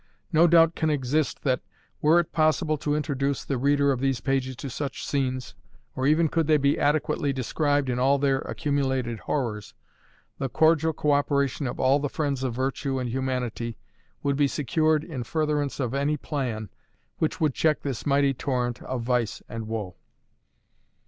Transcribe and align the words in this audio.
No 0.33 0.47
doubt 0.47 0.73
can 0.73 0.89
exist 0.89 1.43
that, 1.43 1.61
were 2.01 2.19
it 2.19 2.31
possible 2.31 2.75
to 2.75 2.95
introduce 2.95 3.45
the 3.45 3.59
reader 3.59 3.91
of 3.91 3.99
these 3.99 4.19
pages 4.19 4.55
to 4.55 4.67
such 4.67 5.05
scenes, 5.05 5.53
or 5.95 6.07
even 6.07 6.27
could 6.27 6.47
they 6.47 6.57
be 6.57 6.79
adequately 6.79 7.31
described 7.31 7.87
in 7.87 7.99
all 7.99 8.17
their 8.17 8.39
accumulated 8.39 9.19
horrors, 9.19 9.75
the 10.39 10.49
cordial 10.49 10.91
co 10.91 11.11
operation 11.11 11.67
of 11.67 11.79
all 11.79 11.99
the 11.99 12.09
friends 12.09 12.43
of 12.43 12.55
virtue 12.55 12.97
and 12.97 13.11
humanity 13.11 13.77
would 14.23 14.37
be 14.37 14.47
secured 14.47 15.03
in 15.03 15.23
furtherance 15.23 15.79
of 15.79 15.93
any 15.93 16.17
plan 16.17 16.69
which 17.19 17.39
would 17.39 17.53
check 17.53 17.81
this 17.83 18.03
mighty 18.03 18.33
torrent 18.33 18.81
of 18.81 19.03
vice 19.03 19.43
and 19.47 19.67
woe. 19.67 19.93